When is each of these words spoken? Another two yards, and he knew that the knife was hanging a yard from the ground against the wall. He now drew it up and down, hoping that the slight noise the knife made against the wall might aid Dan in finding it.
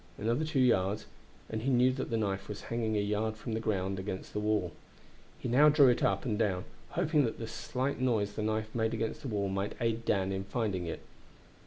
Another 0.17 0.43
two 0.43 0.59
yards, 0.59 1.05
and 1.47 1.61
he 1.61 1.69
knew 1.69 1.91
that 1.91 2.09
the 2.09 2.17
knife 2.17 2.49
was 2.49 2.61
hanging 2.73 2.97
a 2.97 3.01
yard 3.01 3.35
from 3.37 3.53
the 3.53 3.59
ground 3.59 3.99
against 3.99 4.33
the 4.33 4.39
wall. 4.39 4.71
He 5.37 5.47
now 5.47 5.69
drew 5.69 5.89
it 5.89 6.01
up 6.01 6.25
and 6.25 6.39
down, 6.39 6.65
hoping 6.89 7.23
that 7.25 7.37
the 7.37 7.45
slight 7.45 7.99
noise 8.01 8.33
the 8.33 8.41
knife 8.41 8.73
made 8.73 8.95
against 8.95 9.21
the 9.21 9.27
wall 9.27 9.47
might 9.47 9.75
aid 9.79 10.03
Dan 10.03 10.31
in 10.31 10.45
finding 10.45 10.87
it. 10.87 11.01